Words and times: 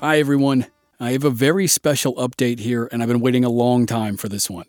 Hi, 0.00 0.20
everyone. 0.20 0.66
I 1.00 1.10
have 1.10 1.24
a 1.24 1.30
very 1.30 1.66
special 1.66 2.14
update 2.14 2.60
here, 2.60 2.88
and 2.92 3.02
I've 3.02 3.08
been 3.08 3.18
waiting 3.18 3.44
a 3.44 3.50
long 3.50 3.84
time 3.84 4.16
for 4.16 4.28
this 4.28 4.48
one. 4.48 4.66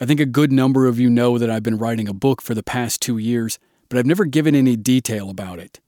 I 0.00 0.06
think 0.06 0.20
a 0.20 0.24
good 0.24 0.52
number 0.52 0.86
of 0.86 1.00
you 1.00 1.10
know 1.10 1.36
that 1.36 1.50
I've 1.50 1.64
been 1.64 1.78
writing 1.78 2.06
a 2.06 2.14
book 2.14 2.40
for 2.40 2.54
the 2.54 2.62
past 2.62 3.02
two 3.02 3.18
years, 3.18 3.58
but 3.88 3.98
I've 3.98 4.06
never 4.06 4.24
given 4.24 4.54
any 4.54 4.76
detail 4.76 5.30
about 5.30 5.58
it. 5.58 5.80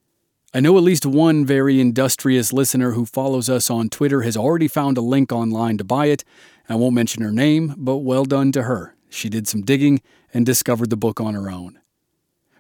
I 0.53 0.59
know 0.59 0.77
at 0.77 0.83
least 0.83 1.07
one 1.07 1.47
very 1.47 1.81
industrious 1.81 2.53
listener 2.53 2.91
who 2.91 3.07
follows 3.07 3.49
us 3.49 3.71
on 3.71 3.91
Twitter 3.91 4.23
has 4.23 4.37
already 4.37 4.67
found 4.67 4.99
a 4.99 5.03
link 5.03 5.31
online 5.31 5.79
to 5.79 5.85
buy 5.85 6.07
it. 6.07 6.25
I 6.69 6.75
won't 6.75 6.97
mention 6.97 7.23
her 7.23 7.31
name, 7.31 7.77
but 7.79 7.99
well 7.99 8.25
done 8.25 8.51
to 8.53 8.65
her. 8.65 8.97
She 9.09 9.29
did 9.29 9.47
some 9.47 9.63
digging 9.63 10.03
and 10.33 10.45
discovered 10.45 10.91
the 10.91 10.97
book 10.97 11.21
on 11.21 11.35
her 11.35 11.49
own. 11.49 11.79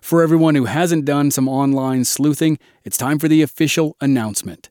For 0.00 0.22
everyone 0.22 0.54
who 0.54 0.66
hasn't 0.66 1.06
done 1.06 1.32
some 1.32 1.48
online 1.48 2.04
sleuthing, 2.04 2.60
it's 2.84 2.96
time 2.96 3.18
for 3.18 3.26
the 3.26 3.42
official 3.42 3.96
announcement. 4.00 4.70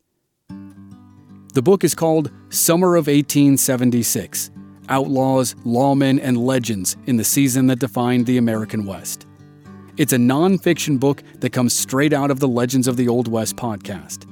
The 1.54 1.62
book 1.62 1.84
is 1.84 1.94
called 1.94 2.32
Summer 2.50 2.96
of 2.96 3.06
1876 3.06 4.50
Outlaws, 4.90 5.54
Lawmen, 5.64 6.20
and 6.20 6.36
Legends 6.36 6.98
in 7.06 7.18
the 7.18 7.24
Season 7.24 7.68
That 7.68 7.78
Defined 7.78 8.26
the 8.26 8.40
American 8.40 8.88
West. 8.88 9.28
It's 9.98 10.14
a 10.14 10.18
nonfiction 10.18 11.00
book 11.00 11.22
that 11.42 11.52
comes 11.52 11.78
straight 11.78 12.12
out 12.12 12.32
of 12.32 12.40
the 12.40 12.48
Legends 12.48 12.88
of 12.88 12.98
the 12.98 13.08
Old 13.08 13.28
West 13.28 13.56
podcast. 13.56 14.28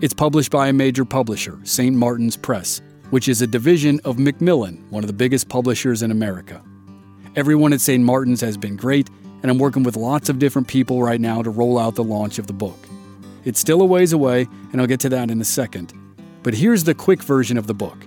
It's 0.00 0.14
published 0.14 0.50
by 0.50 0.68
a 0.68 0.72
major 0.72 1.04
publisher, 1.04 1.60
St. 1.64 1.94
Martin's 1.94 2.38
Press, 2.38 2.80
which 3.10 3.28
is 3.28 3.42
a 3.42 3.46
division 3.46 4.00
of 4.06 4.18
Macmillan, 4.18 4.86
one 4.88 5.04
of 5.04 5.08
the 5.08 5.12
biggest 5.12 5.50
publishers 5.50 6.00
in 6.00 6.10
America. 6.10 6.64
Everyone 7.36 7.74
at 7.74 7.82
St. 7.82 8.02
Martin's 8.02 8.40
has 8.40 8.56
been 8.56 8.76
great, 8.76 9.10
and 9.42 9.50
I'm 9.50 9.58
working 9.58 9.82
with 9.82 9.98
lots 9.98 10.30
of 10.30 10.38
different 10.38 10.66
people 10.66 11.02
right 11.02 11.20
now 11.20 11.42
to 11.42 11.50
roll 11.50 11.78
out 11.78 11.94
the 11.94 12.02
launch 12.02 12.38
of 12.38 12.46
the 12.46 12.54
book. 12.54 12.78
It's 13.44 13.60
still 13.60 13.82
a 13.82 13.84
ways 13.84 14.14
away, 14.14 14.48
and 14.72 14.80
I'll 14.80 14.86
get 14.86 15.00
to 15.00 15.10
that 15.10 15.30
in 15.30 15.42
a 15.42 15.44
second. 15.44 15.92
But 16.44 16.54
here's 16.54 16.84
the 16.84 16.94
quick 16.94 17.22
version 17.22 17.56
of 17.58 17.66
the 17.66 17.74
book 17.74 18.06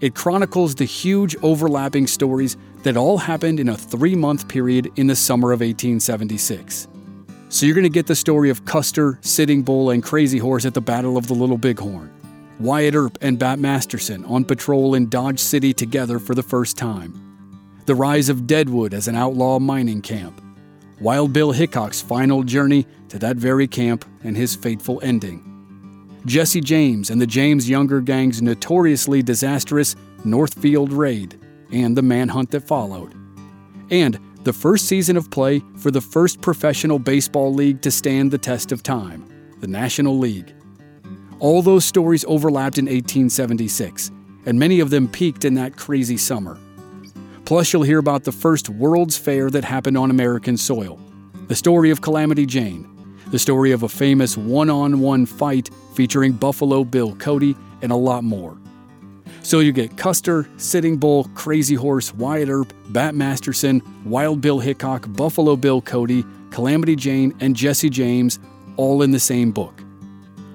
it 0.00 0.14
chronicles 0.14 0.74
the 0.74 0.84
huge 0.84 1.34
overlapping 1.42 2.06
stories 2.06 2.56
that 2.82 2.96
all 2.96 3.18
happened 3.18 3.58
in 3.58 3.68
a 3.68 3.76
three 3.76 4.14
month 4.14 4.46
period 4.46 4.90
in 4.96 5.06
the 5.06 5.16
summer 5.16 5.52
of 5.52 5.60
1876. 5.60 6.86
So 7.48 7.66
you're 7.66 7.74
going 7.74 7.84
to 7.84 7.90
get 7.90 8.06
the 8.06 8.14
story 8.14 8.50
of 8.50 8.64
Custer, 8.64 9.18
Sitting 9.22 9.62
Bull, 9.62 9.90
and 9.90 10.02
Crazy 10.02 10.38
Horse 10.38 10.64
at 10.64 10.74
the 10.74 10.80
Battle 10.80 11.16
of 11.16 11.28
the 11.28 11.34
Little 11.34 11.58
Bighorn, 11.58 12.10
Wyatt 12.60 12.94
Earp 12.94 13.18
and 13.20 13.38
Bat 13.38 13.58
Masterson 13.58 14.24
on 14.24 14.44
patrol 14.44 14.94
in 14.94 15.08
Dodge 15.08 15.38
City 15.38 15.72
together 15.72 16.18
for 16.18 16.34
the 16.34 16.42
first 16.42 16.76
time, 16.76 17.14
the 17.86 17.94
rise 17.94 18.28
of 18.28 18.46
Deadwood 18.46 18.92
as 18.92 19.08
an 19.08 19.16
outlaw 19.16 19.58
mining 19.58 20.02
camp, 20.02 20.42
Wild 21.00 21.32
Bill 21.32 21.52
Hickok's 21.52 22.02
final 22.02 22.42
journey 22.42 22.86
to 23.08 23.18
that 23.20 23.36
very 23.36 23.68
camp 23.68 24.04
and 24.24 24.36
his 24.36 24.56
fateful 24.56 25.00
ending. 25.02 25.51
Jesse 26.24 26.60
James 26.60 27.10
and 27.10 27.20
the 27.20 27.26
James 27.26 27.68
Younger 27.68 28.00
Gang's 28.00 28.40
notoriously 28.40 29.22
disastrous 29.22 29.96
Northfield 30.24 30.92
raid, 30.92 31.38
and 31.72 31.96
the 31.96 32.02
manhunt 32.02 32.50
that 32.52 32.66
followed. 32.66 33.14
And 33.90 34.18
the 34.44 34.52
first 34.52 34.86
season 34.86 35.16
of 35.16 35.30
play 35.30 35.62
for 35.76 35.90
the 35.90 36.00
first 36.00 36.40
professional 36.40 36.98
baseball 36.98 37.52
league 37.52 37.80
to 37.82 37.90
stand 37.90 38.30
the 38.30 38.38
test 38.38 38.70
of 38.72 38.82
time, 38.82 39.24
the 39.60 39.66
National 39.66 40.16
League. 40.16 40.54
All 41.40 41.60
those 41.60 41.84
stories 41.84 42.24
overlapped 42.28 42.78
in 42.78 42.84
1876, 42.84 44.12
and 44.46 44.58
many 44.58 44.78
of 44.80 44.90
them 44.90 45.08
peaked 45.08 45.44
in 45.44 45.54
that 45.54 45.76
crazy 45.76 46.16
summer. 46.16 46.56
Plus, 47.44 47.72
you'll 47.72 47.82
hear 47.82 47.98
about 47.98 48.22
the 48.22 48.32
first 48.32 48.68
World's 48.68 49.16
Fair 49.16 49.50
that 49.50 49.64
happened 49.64 49.98
on 49.98 50.10
American 50.10 50.56
soil, 50.56 51.00
the 51.48 51.56
story 51.56 51.90
of 51.90 52.00
Calamity 52.00 52.46
Jane, 52.46 52.88
the 53.32 53.38
story 53.38 53.72
of 53.72 53.82
a 53.82 53.88
famous 53.88 54.36
one 54.36 54.68
on 54.68 55.00
one 55.00 55.24
fight 55.24 55.70
featuring 55.94 56.32
Buffalo 56.32 56.84
Bill 56.84 57.16
Cody 57.16 57.56
and 57.80 57.90
a 57.90 57.96
lot 57.96 58.22
more. 58.22 58.58
So 59.42 59.60
you 59.60 59.72
get 59.72 59.96
Custer, 59.96 60.46
Sitting 60.58 60.98
Bull, 60.98 61.24
Crazy 61.34 61.74
Horse, 61.74 62.14
Wyatt 62.14 62.50
Earp, 62.50 62.74
Bat 62.90 63.14
Masterson, 63.14 63.82
Wild 64.04 64.42
Bill 64.42 64.58
Hickok, 64.60 65.10
Buffalo 65.14 65.56
Bill 65.56 65.80
Cody, 65.80 66.26
Calamity 66.50 66.94
Jane, 66.94 67.34
and 67.40 67.56
Jesse 67.56 67.88
James 67.88 68.38
all 68.76 69.00
in 69.00 69.12
the 69.12 69.18
same 69.18 69.50
book. 69.50 69.82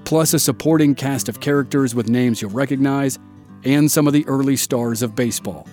Plus 0.04 0.32
a 0.32 0.38
supporting 0.38 0.94
cast 0.94 1.28
of 1.28 1.40
characters 1.40 1.96
with 1.96 2.08
names 2.08 2.40
you'll 2.40 2.52
recognize 2.52 3.18
and 3.64 3.90
some 3.90 4.06
of 4.06 4.12
the 4.12 4.26
early 4.28 4.56
stars 4.56 5.02
of 5.02 5.16
baseball. 5.16 5.66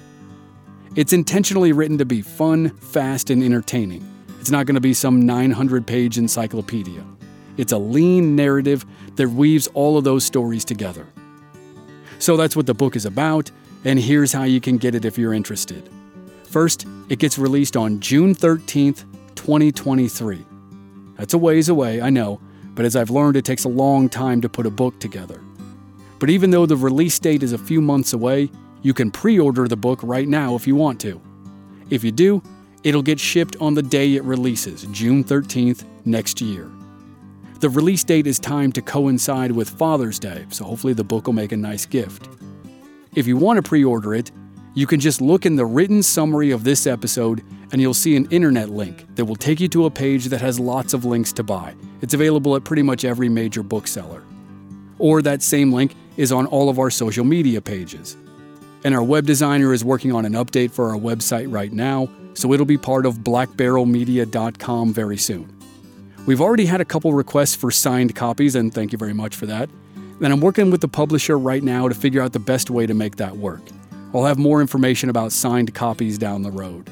It's 0.96 1.14
intentionally 1.14 1.72
written 1.72 2.00
to 2.00 2.06
be 2.06 2.24
fun, 2.24 2.70
fast, 2.78 3.30
and 3.30 3.44
entertaining 3.44 4.15
it's 4.46 4.52
not 4.52 4.68
going 4.68 4.76
to 4.76 4.80
be 4.82 4.94
some 4.94 5.26
900 5.26 5.88
page 5.88 6.20
encyclopedia. 6.20 7.04
It's 7.58 7.72
a 7.72 7.80
lean 7.80 8.36
narrative 8.36 8.86
that 9.16 9.28
weaves 9.28 9.66
all 9.74 9.98
of 9.98 10.04
those 10.04 10.24
stories 10.24 10.64
together. 10.64 11.08
So 12.20 12.38
that's 12.38 12.56
what 12.56 12.68
the 12.68 12.76
book 12.76 12.96
is 12.96 13.08
about, 13.08 13.50
and 13.86 14.00
here's 14.00 14.32
how 14.32 14.44
you 14.44 14.62
can 14.62 14.78
get 14.78 14.94
it 14.94 15.04
if 15.04 15.18
you're 15.18 15.34
interested. 15.34 15.90
First, 16.44 16.86
it 17.10 17.18
gets 17.18 17.40
released 17.40 17.76
on 17.76 18.00
June 18.00 18.36
13th, 18.36 19.06
2023. 19.34 20.46
That's 21.18 21.34
a 21.34 21.40
ways 21.40 21.68
away, 21.68 22.00
I 22.00 22.12
know, 22.12 22.40
but 22.76 22.86
as 22.86 22.96
I've 22.96 23.10
learned, 23.10 23.38
it 23.38 23.46
takes 23.46 23.64
a 23.64 23.70
long 23.70 24.10
time 24.10 24.42
to 24.42 24.48
put 24.48 24.68
a 24.68 24.70
book 24.70 25.00
together. 25.00 25.42
But 26.20 26.30
even 26.30 26.52
though 26.52 26.68
the 26.68 26.78
release 26.78 27.18
date 27.18 27.42
is 27.42 27.54
a 27.54 27.58
few 27.58 27.82
months 27.82 28.14
away, 28.14 28.52
you 28.84 28.94
can 28.94 29.10
pre 29.10 29.40
order 29.40 29.68
the 29.68 29.76
book 29.76 30.02
right 30.04 30.28
now 30.28 30.54
if 30.54 30.68
you 30.68 30.76
want 30.76 31.02
to. 31.02 31.20
If 31.90 32.04
you 32.04 32.12
do, 32.12 32.44
It'll 32.86 33.02
get 33.02 33.20
shipped 33.20 33.56
on 33.60 33.74
the 33.74 33.82
day 33.82 34.14
it 34.14 34.24
releases, 34.24 34.84
June 34.92 35.24
13th 35.24 35.86
next 36.06 36.40
year. 36.40 36.70
The 37.60 37.68
release 37.68 38.04
date 38.04 38.28
is 38.28 38.38
timed 38.38 38.76
to 38.76 38.82
coincide 38.84 39.52
with 39.52 39.68
Father's 39.72 40.20
Day, 40.20 40.46
so 40.50 40.66
hopefully 40.66 40.94
the 40.94 41.04
book 41.04 41.26
will 41.26 41.34
make 41.34 41.52
a 41.52 41.58
nice 41.58 41.88
gift. 41.88 42.30
If 43.16 43.26
you 43.26 43.38
want 43.38 43.58
to 43.58 43.68
pre 43.68 43.84
order 43.84 44.14
it, 44.14 44.32
you 44.76 44.86
can 44.86 45.00
just 45.00 45.20
look 45.20 45.48
in 45.48 45.56
the 45.56 45.66
written 45.66 46.04
summary 46.04 46.52
of 46.52 46.64
this 46.64 46.86
episode 46.86 47.44
and 47.72 47.82
you'll 47.82 47.96
see 47.96 48.16
an 48.16 48.28
internet 48.30 48.70
link 48.70 49.08
that 49.16 49.26
will 49.26 49.36
take 49.36 49.60
you 49.60 49.68
to 49.70 49.86
a 49.86 49.90
page 49.90 50.26
that 50.26 50.42
has 50.42 50.60
lots 50.60 50.94
of 50.94 51.06
links 51.06 51.34
to 51.34 51.44
buy. 51.44 51.74
It's 52.02 52.14
available 52.14 52.56
at 52.56 52.66
pretty 52.66 52.84
much 52.84 53.04
every 53.04 53.30
major 53.30 53.64
bookseller. 53.64 54.22
Or 55.00 55.24
that 55.24 55.42
same 55.42 55.74
link 55.74 55.96
is 56.18 56.32
on 56.32 56.46
all 56.46 56.70
of 56.70 56.78
our 56.78 56.92
social 56.92 57.26
media 57.26 57.62
pages. 57.62 58.16
And 58.84 58.94
our 58.94 59.04
web 59.04 59.26
designer 59.26 59.74
is 59.74 59.84
working 59.84 60.12
on 60.12 60.24
an 60.24 60.34
update 60.34 60.70
for 60.70 60.92
our 60.92 61.00
website 61.00 61.52
right 61.52 61.74
now, 61.74 62.10
so 62.36 62.54
it'll 62.54 62.66
be 62.66 62.78
part 62.78 63.06
of 63.06 63.20
blackbarrelmedia.com 63.20 64.94
very 64.94 65.18
soon. 65.18 65.52
We've 66.26 66.42
already 66.42 66.66
had 66.66 66.82
a 66.82 66.86
couple 66.86 67.14
requests 67.14 67.56
for 67.56 67.72
signed 67.72 68.16
copies, 68.16 68.56
and 68.56 68.74
thank 68.74 68.92
you 68.92 68.98
very 68.98 69.14
much 69.14 69.36
for 69.36 69.46
that. 69.46 69.70
And 70.22 70.34
I'm 70.34 70.40
working 70.40 70.72
with 70.72 70.82
the 70.82 70.88
publisher 70.88 71.38
right 71.38 71.62
now 71.62 71.88
to 71.88 71.94
figure 71.94 72.22
out 72.22 72.34
the 72.34 72.40
best 72.40 72.70
way 72.70 72.86
to 72.86 72.94
make 72.94 73.18
that 73.18 73.38
work. 73.38 73.62
I'll 74.14 74.26
have 74.26 74.38
more 74.38 74.62
information 74.62 75.10
about 75.10 75.34
signed 75.34 75.74
copies 75.76 76.18
down 76.18 76.42
the 76.42 76.52
road. 76.52 76.90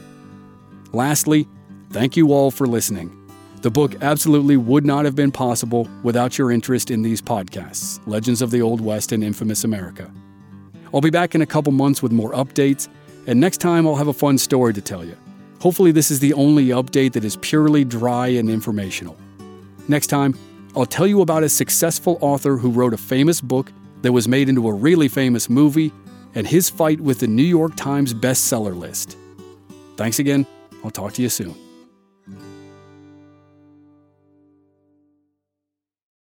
Lastly, 0.92 1.48
thank 1.90 2.16
you 2.18 2.34
all 2.34 2.52
for 2.52 2.68
listening. 2.68 3.20
The 3.62 3.72
book 3.72 3.96
absolutely 4.02 4.58
would 4.58 4.86
not 4.86 5.06
have 5.06 5.16
been 5.16 5.32
possible 5.32 5.88
without 6.04 6.38
your 6.38 6.52
interest 6.52 6.92
in 6.92 7.02
these 7.02 7.22
podcasts, 7.22 8.00
Legends 8.06 8.42
of 8.42 8.52
the 8.52 8.62
Old 8.62 8.82
West 8.82 9.14
and 9.14 9.24
Infamous 9.24 9.64
America. 9.64 10.12
I'll 10.94 11.02
be 11.02 11.10
back 11.10 11.34
in 11.34 11.42
a 11.42 11.46
couple 11.46 11.72
months 11.72 12.04
with 12.04 12.12
more 12.12 12.34
updates, 12.34 12.90
and 13.26 13.40
next 13.40 13.62
time 13.62 13.88
I'll 13.88 13.96
have 13.96 14.10
a 14.10 14.14
fun 14.14 14.38
story 14.38 14.74
to 14.74 14.82
tell 14.82 15.04
you. 15.04 15.18
Hopefully, 15.64 15.94
this 15.94 16.12
is 16.12 16.20
the 16.20 16.34
only 16.34 16.66
update 16.68 17.14
that 17.14 17.24
is 17.24 17.38
purely 17.38 17.86
dry 17.86 18.28
and 18.28 18.50
informational. 18.50 19.16
Next 19.88 20.08
time, 20.08 20.38
I'll 20.76 20.86
tell 20.86 21.08
you 21.08 21.22
about 21.22 21.42
a 21.44 21.48
successful 21.48 22.18
author 22.20 22.58
who 22.58 22.70
wrote 22.70 22.94
a 22.94 22.98
famous 22.98 23.40
book 23.40 23.72
that 24.02 24.12
was 24.12 24.28
made 24.28 24.50
into 24.50 24.68
a 24.68 24.74
really 24.74 25.08
famous 25.08 25.50
movie 25.50 25.94
and 26.36 26.46
his 26.46 26.70
fight 26.70 27.00
with 27.00 27.20
the 27.20 27.28
New 27.28 27.44
York 27.44 27.78
Times 27.78 28.14
bestseller 28.14 28.78
list. 28.78 29.16
Thanks 29.96 30.20
again. 30.20 30.46
I'll 30.84 30.92
talk 30.92 31.14
to 31.14 31.22
you 31.22 31.30
soon. 31.30 31.56